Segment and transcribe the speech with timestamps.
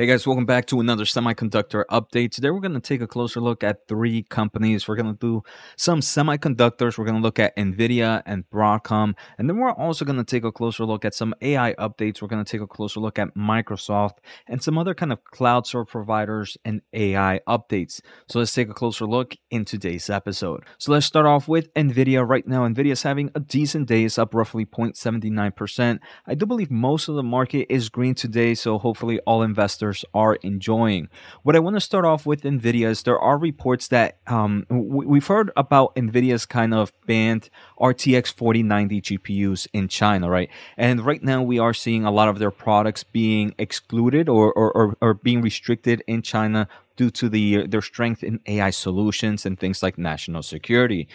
[0.00, 2.30] Hey guys, welcome back to another semiconductor update.
[2.30, 4.86] Today we're going to take a closer look at three companies.
[4.86, 5.42] We're going to do
[5.74, 6.96] some semiconductors.
[6.96, 9.14] We're going to look at Nvidia and Broadcom.
[9.38, 12.22] And then we're also going to take a closer look at some AI updates.
[12.22, 15.66] We're going to take a closer look at Microsoft and some other kind of cloud
[15.66, 18.00] server providers and AI updates.
[18.28, 20.62] So let's take a closer look in today's episode.
[20.78, 22.24] So let's start off with Nvidia.
[22.24, 24.04] Right now, Nvidia is having a decent day.
[24.04, 25.98] It's up roughly 0.79%.
[26.24, 28.54] I do believe most of the market is green today.
[28.54, 31.08] So hopefully all investors are enjoying.
[31.42, 35.26] What I want to start off with NVIDIA is there are reports that um, we've
[35.26, 40.50] heard about NVIDIA's kind of banned RTX 4090 GPUs in China, right?
[40.76, 44.72] And right now we are seeing a lot of their products being excluded or, or,
[44.72, 49.58] or, or being restricted in China due to the their strength in AI solutions and
[49.58, 51.08] things like national security.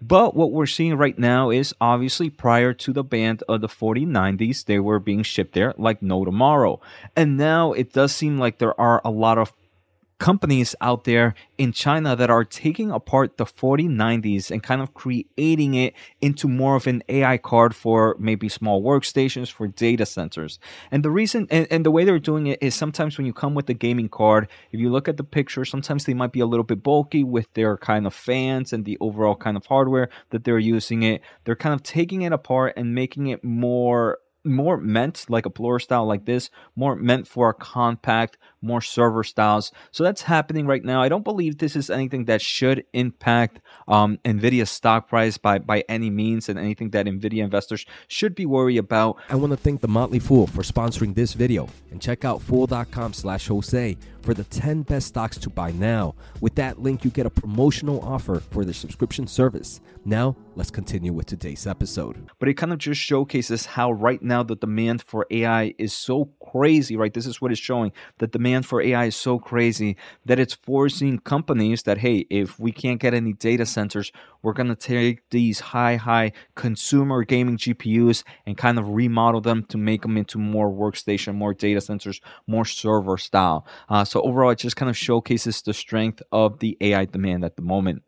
[0.00, 4.66] But what we're seeing right now is obviously prior to the ban of the 4090s,
[4.66, 6.80] they were being shipped there like no tomorrow.
[7.16, 9.52] And now it does seem like there are a lot of
[10.20, 15.74] companies out there in China that are taking apart the 4090s and kind of creating
[15.74, 20.60] it into more of an AI card for maybe small workstations for data centers.
[20.92, 23.54] And the reason and, and the way they're doing it is sometimes when you come
[23.54, 26.46] with the gaming card, if you look at the picture, sometimes they might be a
[26.46, 30.44] little bit bulky with their kind of fans and the overall kind of hardware that
[30.44, 31.22] they're using it.
[31.44, 35.78] They're kind of taking it apart and making it more more meant like a blower
[35.78, 39.72] style like this, more meant for a compact, more server styles.
[39.90, 41.02] So that's happening right now.
[41.02, 45.84] I don't believe this is anything that should impact um, Nvidia's stock price by by
[45.88, 49.16] any means, and anything that Nvidia investors should be worried about.
[49.28, 53.48] I want to thank the Motley Fool for sponsoring this video, and check out fool.com/slash
[53.48, 56.14] Jose for the 10 best stocks to buy now.
[56.40, 59.80] With that link, you get a promotional offer for the subscription service.
[60.04, 62.28] Now, let's continue with today's episode.
[62.38, 66.32] But it kind of just showcases how right now the demand for AI is so
[66.38, 67.14] crazy, right?
[67.14, 67.92] This is what it's showing.
[68.18, 72.72] The demand for AI is so crazy that it's forcing companies that, hey, if we
[72.72, 78.22] can't get any data centers, we're going to take these high, high consumer gaming GPUs
[78.44, 82.66] and kind of remodel them to make them into more workstation, more data centers, more
[82.66, 83.66] server style.
[83.88, 87.56] Uh, so overall, it just kind of showcases the strength of the AI demand at
[87.56, 88.02] the moment.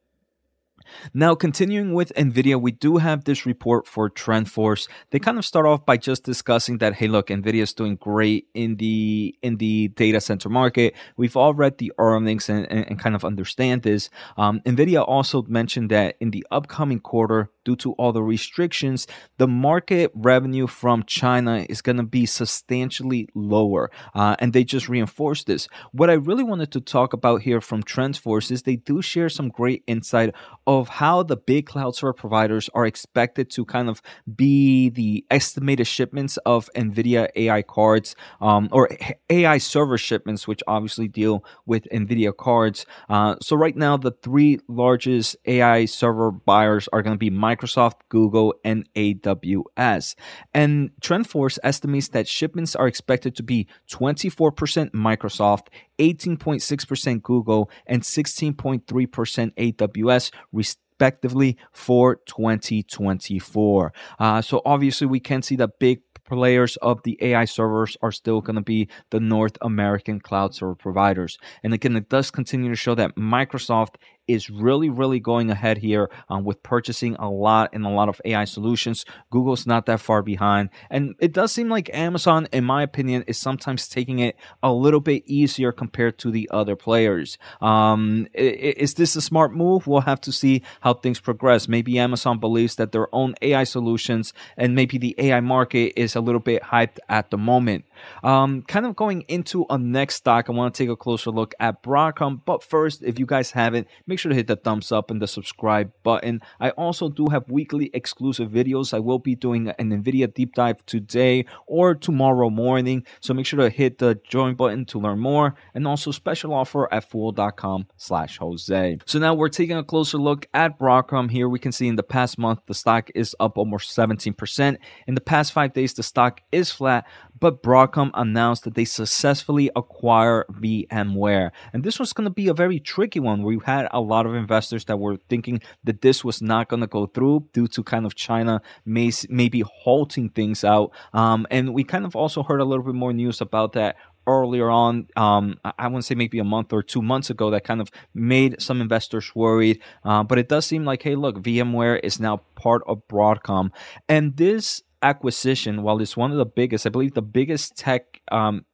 [1.14, 4.88] Now, continuing with NVIDIA, we do have this report for TrendForce.
[5.10, 8.48] They kind of start off by just discussing that, hey, look, NVIDIA is doing great
[8.54, 10.94] in the in the data center market.
[11.16, 14.10] We've all read the earnings and, and, and kind of understand this.
[14.36, 19.06] Um, NVIDIA also mentioned that in the upcoming quarter, due to all the restrictions,
[19.38, 23.91] the market revenue from China is going to be substantially lower.
[24.14, 25.69] Uh, and they just reinforced this.
[25.92, 29.48] What I really wanted to talk about here from TrendForce is they do share some
[29.48, 30.34] great insight
[30.66, 34.03] of how the big cloud server providers are expected to kind of
[34.34, 38.88] be the estimated shipments of NVIDIA AI cards um, or
[39.31, 42.87] AI server shipments, which obviously deal with NVIDIA cards.
[43.09, 47.31] Uh, so, right now, the three largest AI server buyers are going to be.
[47.31, 50.15] Microsoft, Google, and AWS.
[50.54, 55.66] And TrendForce estimates that shipments are expected to be 24% Microsoft,
[55.98, 63.92] 18.6% Google, and 16.3% AWS, respectively, for 2024.
[64.19, 68.41] Uh, so obviously, we can see that big players of the AI servers are still
[68.41, 71.38] going to be the North American cloud server providers.
[71.62, 73.97] And again, it does continue to show that Microsoft
[74.32, 78.20] is really, really going ahead here um, with purchasing a lot and a lot of
[78.25, 79.04] AI solutions.
[79.31, 80.70] Google's not that far behind.
[80.91, 85.00] And it does seem like Amazon, in my opinion, is sometimes taking it a little
[85.00, 87.38] bit easier compared to the other players.
[87.60, 89.87] Um, is this a smart move?
[89.87, 91.69] We'll have to see how things progress.
[91.69, 96.21] Maybe Amazon believes that their own AI solutions and maybe the AI market is a
[96.21, 97.84] little bit hyped at the moment.
[98.23, 101.55] Um, kind of going into a next stock, I want to take a closer look
[101.61, 102.41] at Broadcom.
[102.45, 105.27] But first, if you guys haven't, make sure to hit the thumbs up and the
[105.27, 106.41] subscribe button.
[106.61, 108.95] I also do have weekly exclusive videos.
[108.95, 113.05] I will be doing an NVIDIA deep dive today or tomorrow morning.
[113.21, 116.93] So make sure to hit the join button to learn more and also special offer
[116.93, 118.98] at fool.com slash Jose.
[119.07, 121.31] So now we're taking a closer look at Broadcom.
[121.31, 124.77] Here we can see in the past month, the stock is up almost 17%.
[125.07, 127.07] In the past five days, the stock is flat,
[127.42, 131.50] but Broadcom announced that they successfully acquire VMware.
[131.72, 133.42] And this was going to be a very tricky one.
[133.42, 136.86] We had a lot of investors that were thinking that this was not going to
[136.86, 140.92] go through due to kind of China may, maybe halting things out.
[141.12, 143.97] Um, and we kind of also heard a little bit more news about that
[144.28, 147.65] earlier on, um, I want to say maybe a month or two months ago, that
[147.65, 149.83] kind of made some investors worried.
[150.04, 153.72] Uh, but it does seem like, hey, look, VMware is now part of Broadcom.
[154.09, 158.65] And this acquisition, while it's one of the biggest, I believe the biggest tech um,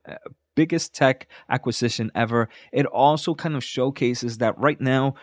[0.54, 2.48] biggest tech acquisition ever.
[2.72, 5.14] It also kind of showcases that right now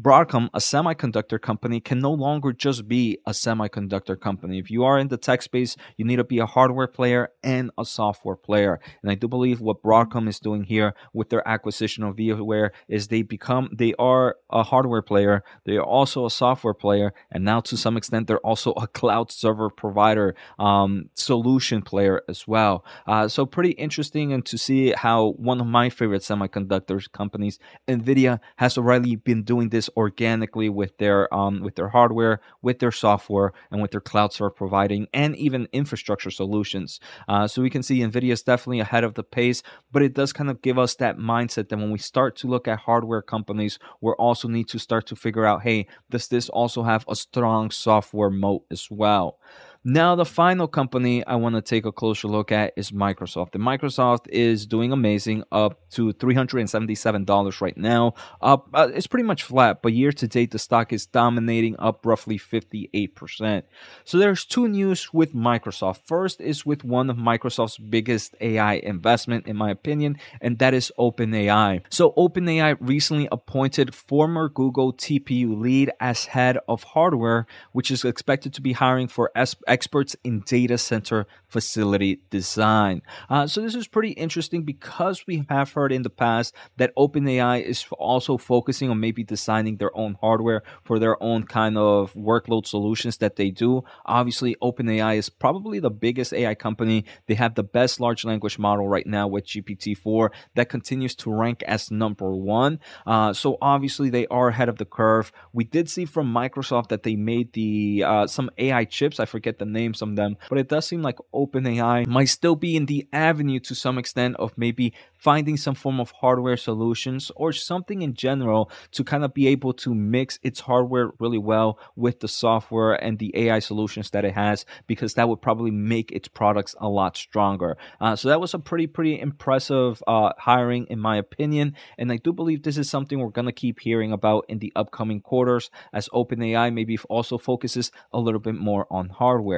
[0.00, 4.58] Broadcom, a semiconductor company, can no longer just be a semiconductor company.
[4.58, 7.70] If you are in the tech space, you need to be a hardware player and
[7.76, 8.80] a software player.
[9.02, 13.08] And I do believe what Broadcom is doing here with their acquisition of VMware is
[13.08, 17.60] they become they are a hardware player, they are also a software player, and now
[17.60, 22.86] to some extent they're also a cloud server provider um, solution player as well.
[23.06, 28.40] Uh, so pretty interesting, and to see how one of my favorite semiconductors companies, Nvidia,
[28.56, 33.52] has already been doing this organically with their um, with their hardware, with their software,
[33.70, 37.00] and with their cloud server providing, and even infrastructure solutions.
[37.28, 40.32] Uh, so we can see Nvidia is definitely ahead of the pace, but it does
[40.32, 43.78] kind of give us that mindset that when we start to look at hardware companies,
[44.00, 47.70] we also need to start to figure out, hey, does this also have a strong
[47.70, 49.38] software moat as well?
[49.82, 53.54] Now, the final company I want to take a closer look at is Microsoft.
[53.54, 58.12] And Microsoft is doing amazing, up to $377 right now.
[58.42, 62.04] Up, uh, it's pretty much flat, but year to date, the stock is dominating, up
[62.04, 63.62] roughly 58%.
[64.04, 66.00] So there's two news with Microsoft.
[66.04, 70.92] First is with one of Microsoft's biggest AI investment, in my opinion, and that is
[70.98, 71.80] OpenAI.
[71.88, 78.52] So OpenAI recently appointed former Google TPU lead as head of hardware, which is expected
[78.52, 83.00] to be hiring for S experts in data center facility design.
[83.30, 87.62] Uh, so this is pretty interesting because we have heard in the past that OpenAI
[87.62, 92.66] is also focusing on maybe designing their own hardware for their own kind of workload
[92.66, 93.82] solutions that they do.
[94.04, 97.04] Obviously, OpenAI is probably the biggest AI company.
[97.26, 101.62] They have the best large language model right now with GPT-4 that continues to rank
[101.62, 102.80] as number one.
[103.06, 105.30] Uh, so obviously they are ahead of the curve.
[105.52, 109.20] We did see from Microsoft that they made the uh, some AI chips.
[109.20, 112.74] I forget the names of them, but it does seem like OpenAI might still be
[112.74, 117.52] in the avenue to some extent of maybe finding some form of hardware solutions or
[117.52, 122.20] something in general to kind of be able to mix its hardware really well with
[122.20, 126.26] the software and the AI solutions that it has, because that would probably make its
[126.26, 127.76] products a lot stronger.
[128.00, 131.74] Uh, so that was a pretty, pretty impressive uh, hiring, in my opinion.
[131.98, 134.72] And I do believe this is something we're going to keep hearing about in the
[134.74, 139.49] upcoming quarters as OpenAI maybe also focuses a little bit more on hardware.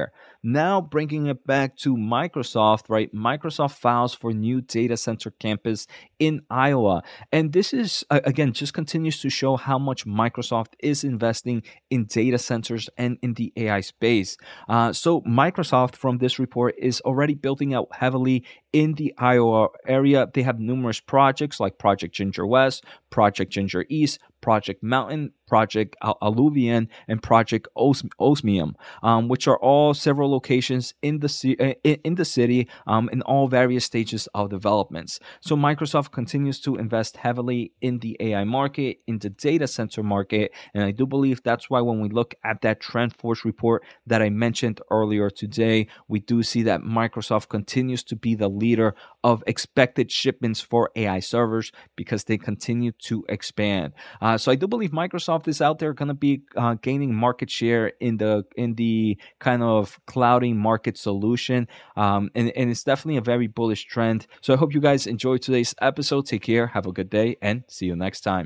[0.45, 3.13] Now, bringing it back to Microsoft, right?
[3.13, 5.87] Microsoft files for new data center campus
[6.19, 7.03] in Iowa.
[7.31, 12.37] And this is, again, just continues to show how much Microsoft is investing in data
[12.37, 14.35] centers and in the AI space.
[14.67, 18.43] Uh, so, Microsoft, from this report, is already building out heavily
[18.73, 20.27] in the Iowa area.
[20.33, 26.89] They have numerous projects like Project Ginger West, Project Ginger East, Project Mountain, Project Alluvium,
[27.07, 31.29] and Project Os- Osmium, um, which are all several locations in the
[31.59, 35.19] uh, in the city um, in all various stages of developments.
[35.39, 40.51] So Microsoft continues to invest heavily in the AI market, in the data center market,
[40.73, 44.29] and I do believe that's why when we look at that TrendForce report that I
[44.29, 48.89] mentioned earlier today, we do see that Microsoft continues to be the leader
[49.23, 53.93] of expected shipments for AI servers because they continue to expand.
[54.21, 56.33] Uh, so I do believe Microsoft is out there going to be
[56.63, 58.33] uh, gaining market share in the
[58.63, 61.67] in the kind of clouding market solution,
[62.03, 64.19] um, and and it's definitely a very bullish trend.
[64.41, 66.25] So I hope you guys enjoyed today's episode.
[66.25, 68.41] Take care, have a good day, and see you next time.